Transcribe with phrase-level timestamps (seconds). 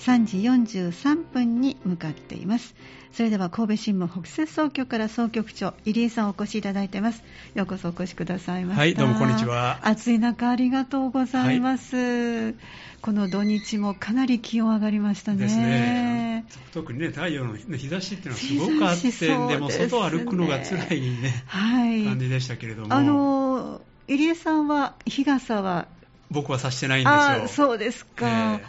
[0.00, 2.74] 3時43分に向かっています。
[3.12, 7.22] それでは神戸新聞北摂総局から総局長入江さんお越しいただいています。
[7.54, 8.80] ようこそお越しくださいました。
[8.80, 9.80] はいどうもこんにちは。
[9.82, 12.54] 暑い中ありがとうございます、はい、
[13.02, 15.38] この土日もかなり気温上がりましたね。
[15.38, 16.46] ですね。
[16.72, 22.94] 特にね太陽の日差しっていうのはすごくあってで,、ね、でも外歩くのが辛いね、はい、感じでしたけれども。
[22.94, 25.86] あの入江さんは日傘は
[26.30, 27.66] 僕は差してないんですよ。
[27.68, 28.60] そうですか、えー、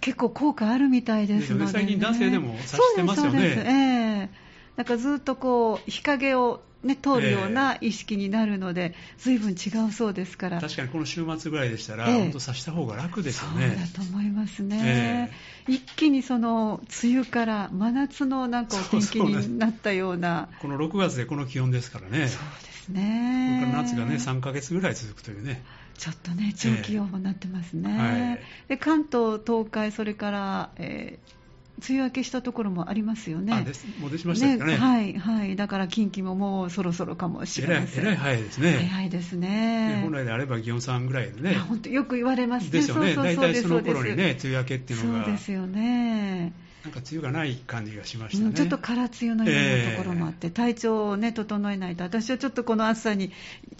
[0.00, 3.32] 結構効果あるみたいですので、ね、最近男性でも差してますよね。
[3.32, 4.28] そうですえー、
[4.76, 10.60] なんかずっとこう日陰をね、通るような意識になるので、ずいぶん違うそうですから。
[10.60, 13.68] 確かにこの週末ぐらいでしたら、えー、本当、さした方が楽ですよね。
[13.68, 15.30] そうだと思いますね、
[15.68, 23.70] えー、一気にその梅雨から真夏のなんかお天気になったような、この6月でこの気温ですからね、そうですね。
[23.74, 25.62] 夏がね3ヶ月ぐらい続くというね。
[26.00, 27.90] ちょっとね、長期予報になってますね。
[27.90, 31.40] えーはい、で関東、東海、それから、えー
[31.82, 33.54] 梅雨明けしたところもありますよね。
[33.54, 35.56] あですもうしましたね、ね、はい、はい。
[35.56, 38.04] だから近畿ももうそろそろかもしれません。
[38.04, 38.88] えらい早いですね。
[38.92, 40.00] 早いですね。
[40.02, 41.54] 本来であれば祇園さんぐらいでね。
[41.54, 42.70] 本当よく言われますね。
[42.70, 43.14] ですよね。
[43.14, 45.24] 大体その頃にね、梅雨明けっていうのが。
[45.24, 46.52] そうですよね。
[46.84, 53.30] なんか梅雨がない感じがしましたね、ちょっと空梅雨のようなところもあって、えー、体調を、ね、整えないと、私はちょっとこの暑さに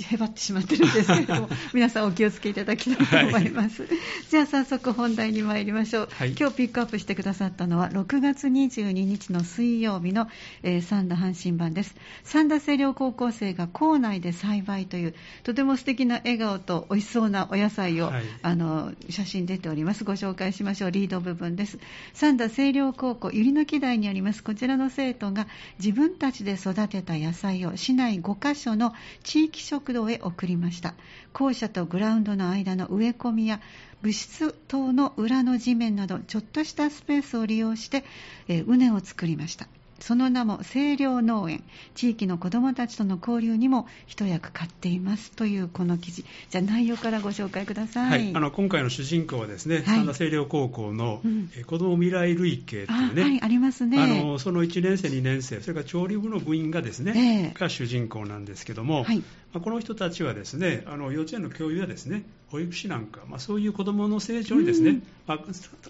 [0.03, 3.83] へばってしまってるんですけれども、 皆さんお気をつけいただきたいと思います。
[3.83, 3.91] はい、
[4.29, 10.29] じゃあ早速本題に参りましょう、はい、今日ピックアップしてくださったのは、6月22日の水曜日の、
[10.63, 11.95] えー、三田阪神版です。
[12.25, 20.05] 三田清涼高校生が校内で栽培という、とても素敵な笑顔と美味しそうなお野菜を、はい、あの写真出ております。
[20.05, 20.91] ご紹介しましょう。
[20.91, 21.79] リード部分です。
[22.13, 24.43] 三田清涼高校ゆりの木台にあります。
[24.43, 25.47] こちらの生徒が
[25.79, 30.95] 自分たちで育てた野菜を市内5カ所の地域食堂へ送りました。
[31.33, 33.61] 校舎とグラウンドの間の植え込みや
[34.03, 38.05] 物質等の裏の地面などちょっとしたスペースを利用して、
[38.49, 39.67] えー、を作りました。
[40.01, 41.63] その名も清涼農園。
[41.95, 46.25] 地域の子どもたちとの交流にも一役買っていますというこの記事。
[46.51, 53.23] じゃあ内容からご紹介ください、はい、あの今回の主人公はですね、はい、三田清涼高校の、うん、子ども未来類型というね。
[53.23, 53.99] あ,、はい、ありますね。
[53.99, 59.23] あのその1年生2年生それから調理部の部員がですね、えー、が主人公なんですけども、はい
[59.53, 65.39] まあ、この人たちはですねあの幼稚園の教諭やですね保育士なんか、まあ、そういう子どもの成長にですね、まあ、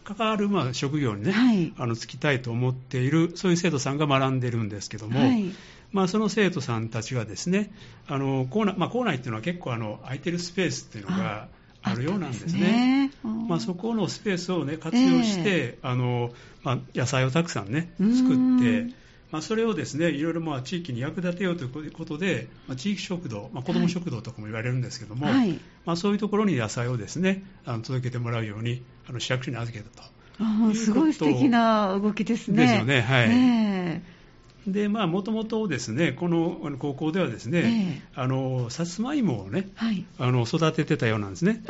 [0.04, 5.44] 関わるまあ職業にね、はい、あの就きたいと思っているそういう生徒さんが学んでるんですけども、はい、
[5.92, 7.72] まあ、その生徒さんたちがですね
[8.06, 11.48] あの校内,、まあ、校内っていうのは結構あの空いてるスペースっていうのが
[11.82, 12.50] あるようなんですね。
[12.50, 13.10] すね。
[13.48, 16.30] まあ、そこのスペースを、ね、活用して、えー、あの
[16.62, 18.92] まあ、野菜をたくさんね作って
[19.30, 30.08] まあ、それをですねいろいろまあ地域に役立てようということで、まあ、地域食堂、まあ、子ども食堂とかも言われるんですけども、はい、まあ、そういうところに野菜をですねあの届けてもらうようにあの市役所に預けたと。
[30.42, 32.66] あすごい素敵な動きですね。
[32.66, 33.00] ですよね。
[33.02, 33.30] はい。
[33.30, 34.20] えー
[34.66, 41.62] でまあもともとですねこの高校ではですね、えー、あのさつまいもをね、はい、あの育ててたようなんですね。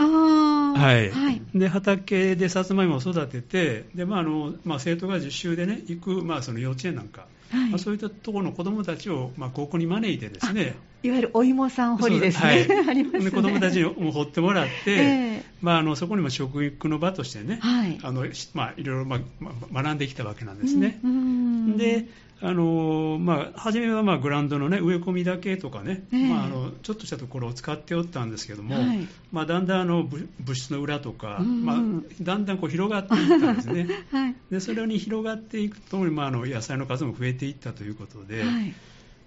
[0.81, 7.27] はい、はい、で畑でさつまいもを育ててで、まああのまあ、生徒が実習でね行く、まあ、その幼稚園なんか。
[7.51, 10.77] はい、まあ、そういったところの子どもたちを、まあ、高校に招いてですね。
[11.03, 12.47] いわゆるお芋さん掘りですね、
[12.77, 13.31] はい、ありますね。
[13.31, 19.17] 子どもたちにも掘ってもらって、えー、まあ、あのそこにも食育の場としてね、はい、あのまあ、いろいろ、ま
[19.73, 21.01] あ、学んできたわけなんですね。
[21.03, 21.30] うん、
[21.77, 22.07] で
[22.43, 31.77] あのまあ、初めはまあグラウンドの、ね、植え込みだけとかね、えー、まあ、あのちょっとしたところを使っておったんですけども、はい、まあ、だんだんあの物質の裏とか、まあ、
[32.23, 38.75] だんだんこう広がっていったんですね、 はい、でそれに広がっていくと、まあ、あの野菜の数も増えていったということで、はい、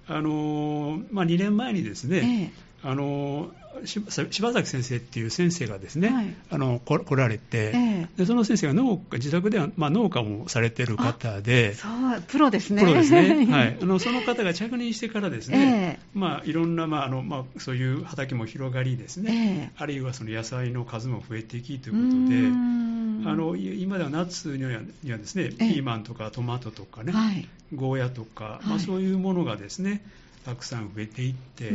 [0.07, 2.51] あのまあ、2年前にですね、
[2.83, 3.51] えー、あの
[3.85, 12.81] 柴崎先生っていう先生がですね、はい、あの来られて、えー、でその先生が農家自宅では、まあ、農家もされてる方でそうプロですね。
[12.81, 30.03] プロですね、 はい、あのその方が着任してからですね、えー、まあ、いろんな、まああのまあ、そういう畑も広がりですね、えー、あるいはその野菜の数も増えていきということであの今では夏にはにはですねピーマンとかトマトとかね、はい、ゴーヤとか、まあ、そういうものがですね、
[30.45, 31.73] たくさん増えていって、で、え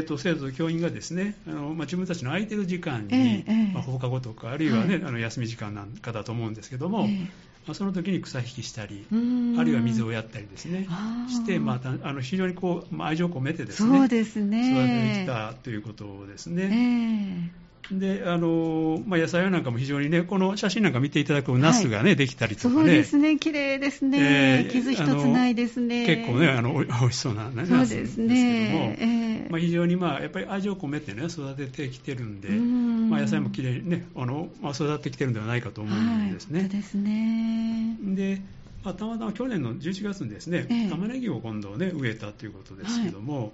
[0.00, 7.28] ーと、生徒と教員がですねあの、まあ、自分たちの空いてる時間に、えー、まあ、放課後とかあるいはね、はい、あの休み時間なんかだと思うんですけども、えー、ま
[7.68, 10.86] あ、その時に草引きしたりあるいは水をやったりですね
[11.28, 14.70] して、まあ、あの非常にこう、まあ、愛情を込めてですねそうですね。
[14.70, 17.52] 育ててきたということですね。
[17.90, 33.10] であのまあ、野菜なんかも非常にね、この写真なんか見ていただくと、ナスがね、はい、できたりとかね、そうですね、綺麗ですね、えー、傷一つないですね、結構ね、あのおい しそうな、ね、そうですね、えー、まあ、非常に、まあ、やっぱり味を込めてね、育ててきてるんで、ん。
[33.10, 36.60] まあ、野菜も綺麗にね、あのまあ、育ってきてるんではないかと思うんですね。
[36.60, 37.96] はい、ですね。
[38.02, 38.40] で
[38.82, 43.50] まあ、たまたま去年の11月にですね、えー、玉ねぎを今度ね、植えたということですけども、はい。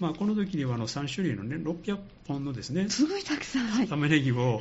[0.00, 4.60] まあ、この時にはあの3種類の、ね、600本のですねすごいたくさん、はい、玉ねぎを、はい、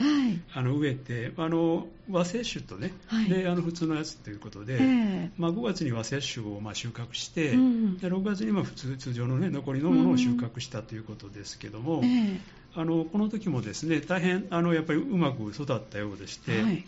[0.54, 16.83] あの植えてあの和接種とね、はい、であの普通のやつということで、えー、まあ、5月に和接種をまあ収穫して、うん、で6月にまあ普通通常の、ね、残りのものを収穫したということですけども、うんえー、あのこの時もですね大変あのやっぱりうまく育ったようでして。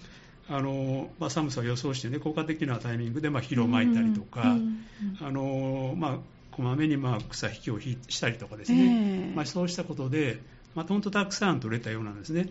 [0.47, 4.55] あのまあ、寒さを予想して、ね、効果的なタイミングで、まあ、肥料をまいたりとか、
[5.21, 6.17] あのまあ、
[6.51, 10.39] こまめにまあ草引きをしたりとかですね、えー、まあ、そうしたことで、
[10.75, 12.47] まあ、本当たくさん取れたようなんですね。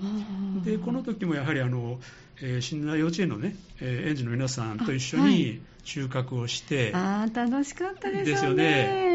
[0.65, 2.01] でこの時もやはりあの、
[2.43, 8.35] えー、新内幼稚園のね、えー、園児の皆さんと一緒に収穫をして、あ、はい、楽しかったですよね。
[8.35, 9.14] ですよね。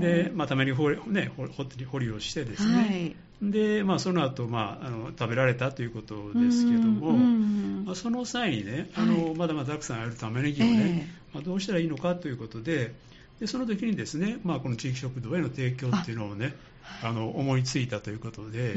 [0.00, 3.16] で、まあ、ために掘り,、ね、掘りをしてですね、はい。
[3.42, 12.94] で、まあ、その後、まあ、あの食べられたということですけども、まあ、その際にねあの、はい、まだまだたくさんある玉ねぎをね、えー、まあ、どうしたらいいのかということで、
[13.40, 16.54] でその時にですね、まあ、この地域食堂への提供っていうのをね
[17.02, 17.12] あ。
[17.12, 18.74] の思いついたということで、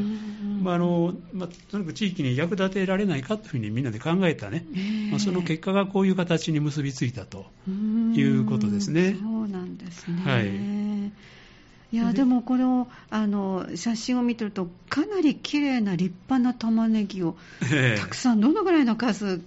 [0.62, 4.66] まああのまあ、とにかく地域に役立てられないかというふうにみんなで考えたね、
[5.10, 9.16] まあ、その結果がこういう形に結びついたということですね。
[9.20, 10.71] そうなんですね、はい
[11.92, 17.36] いやでもこれをあの写真を見てるとかなり綺麗な立派な玉ねぎを
[18.00, 19.42] たくさんどのぐらいの数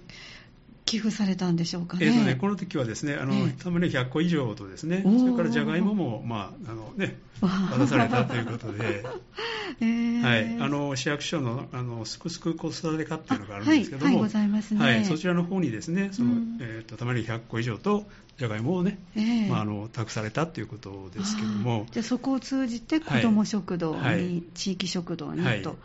[0.85, 2.05] 寄付されたんでしょうかね。
[2.05, 9.03] えーとねこの時はですね、あの、えー、玉ねぎ100個以上とですね、それからじゃがいもも、まあ、あのね、渡されたということで、
[9.81, 14.79] えー、はい、あの市役所のあのすくすく子育て課っていうのがあるんですけども、はい、はい、ございますね。
[14.79, 18.05] はい、そちらの方にですね、その、うん、えっ、ー、と玉ねぎ100個以上と
[18.37, 25.77] じゃがいもをね、えー、まああの託されたということですけども、じゃそこを通じて子ども食堂に、はい、地域食堂にと。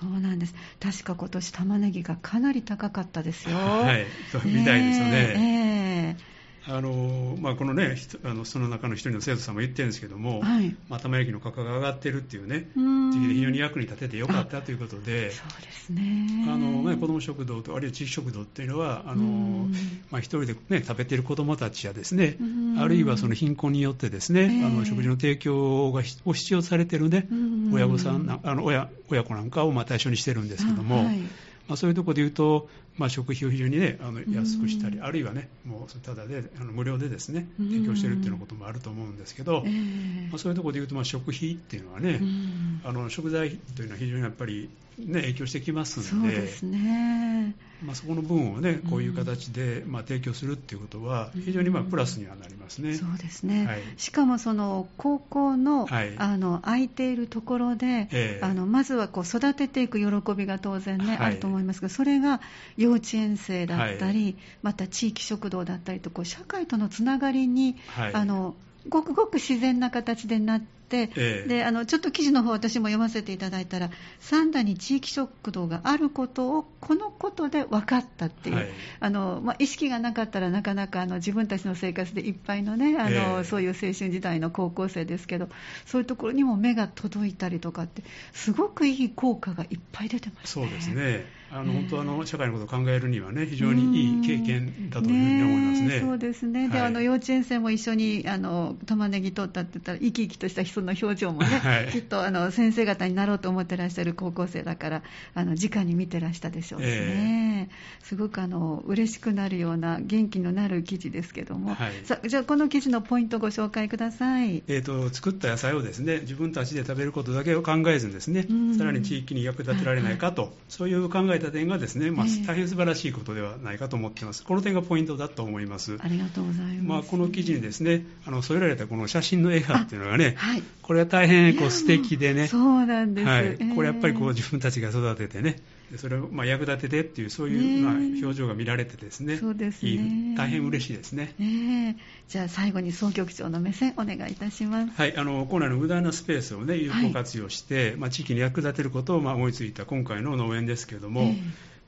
[0.00, 0.54] そうなんです。
[0.80, 3.56] 確か今年玉ねぎがかなり高かったですよ。
[3.56, 5.10] はい、そうみたいですよね。
[5.12, 16.46] えー、えーあのまあ、このねあのその中の一人の生徒さんも言ってるんですけども、はい、まあ、玉焼きの価格が上がってるっていうね時期で非常に役に立ててよかったということでそうですね。
[16.48, 19.68] あの、ね、子ども食堂とあるいは地域食堂っていうのはあの、
[20.10, 22.36] まあ、一人で、ね、食べてる子どもたちやですね
[22.78, 27.26] あるいはその貧困によってですね、あの食事の提供がを必要されてるね
[27.72, 31.20] 親御さんあの親親子なんかをまあ対象にしてるんですけども、はい
[31.70, 44.68] まあ、そういうところで言うと、まあ、食費を非常に、ね、あの安くしたり、うん、あるいはね、もうただであの無料でですね提供しているっていうこともあると思うんですけど、うん、まあ、そういうところで言うと、まあ、食費っていうのはね、うん、あの食材というのは非常にやっぱり、
[45.06, 47.54] ね、影響してきますので、そうですね。
[47.82, 52.94] まあ、そこの分をね、こういう形で、まあ、提供するっていうことは、非常にまあプラスにはなりますね。
[52.94, 53.66] そうですね。
[53.66, 62.40] はい、しかもその高校の、はい、あの空いているところで、えー、あのまずはこう育てていく喜びが当然ね、はい、あると思いますが、それが
[62.76, 67.76] 幼稚園生だったり、また地域食堂だったりとこう社会とのつながりに、
[68.12, 68.54] あの
[68.88, 70.79] ごくごく自然な形でなって。
[70.96, 78.68] ええ、であのちょっと記事の方私も読ませていただいたら三田に地域食堂があることをこのことで分かったっていう、はい、
[79.00, 85.48] あのまあ、意識がなかったらなかなかあの自分たちの生活でいっぱいのねあの、え、そういう青春時代の高校生ですけど
[85.86, 88.02] そういうところにも目が届いたりとかって
[88.32, 90.66] すごくいい効果がいっぱい出てますね。
[90.66, 96.00] そうですねあの、本当あの社会のことを考えるにはね非常にいい経験だというふうに思いますね。
[96.00, 96.68] そうですね。
[96.68, 105.02] で、あの幼稚園生も一緒にあの玉ねぎ取ったって言ったら生き生きとした人の表情もね、 はい、きっとあの先生方になろうと思ってらっしゃる高校生だから
[105.34, 107.68] あの直に見てらしたでしょうしね。
[108.00, 114.62] えー、すごくあの嬉しくなるような元気のなる記事ですけども、はい、さじゃあこの記事のポイントをご紹介ください。
[114.68, 118.46] えっ、ー、と作った野菜をですね自分たちで食べることだけを考えずにですね、
[118.76, 122.10] さらに地域に役立てられないかと、はい、そういう考えた点がですね。
[122.10, 124.44] まあ、大変素晴らしいことではないかと思っています。
[124.44, 125.96] この点がポイントだと思います。
[126.00, 126.82] ありがとうございます。
[126.82, 133.28] まあ、この記事にですね、あの添えられたこの写真の絵画っていうのがね、はい、これは大変こう素敵でね、そうなんです。
[133.28, 135.56] はい、これやっぱりこう自分たちが育ててね、
[135.96, 139.90] それをまあ役立ててっていう、そういうまあ表情が見られてですね、そうですね。
[139.90, 139.94] い
[140.32, 141.34] い大変嬉しいですね。
[141.38, 141.96] ね
[142.28, 144.92] じゃあ最後に総局長の目線、お願いいたします。
[144.96, 151.36] はい、あの校内の無駄なスペースをね、有効活用して、はい、まあ、地域に役立てることをまあ思いついた今回の農園ですけれども、えー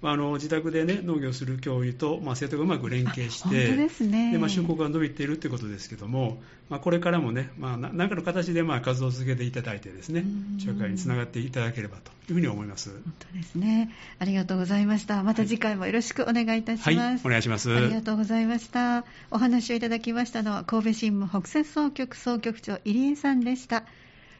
[0.02, 10.24] まあ、あの自宅で、ね、農業する教諭と、まあ、生徒がうまく連携して、本当ですねでまあ、収穫が伸びているということですけども、まあ、これからもね、まあ、何かの形でまあ活動を続けていただいてですね、
[10.58, 12.90] 社会につながっていただければというふうに思います。
[12.90, 13.92] 本当ですね。
[14.18, 15.22] ありがとうございました。
[15.22, 16.88] また次回もよろしくお願いいたします。
[16.90, 17.72] はい、お願いします。
[17.72, 19.04] ありがとうございました。
[19.30, 23.84] お話をいただきましたのは、神戸新聞北摂総局総局長入江さんでした。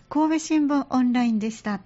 [0.08, 1.80] 神戸新聞オンラインでした。